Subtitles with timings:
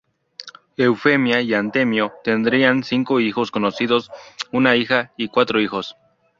[0.77, 4.09] Eufemia y Antemio tendrían cinco hijos conocidos,
[4.51, 5.95] una hija y cuatro hijos.